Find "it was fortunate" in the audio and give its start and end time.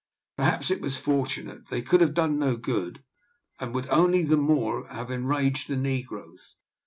0.71-1.67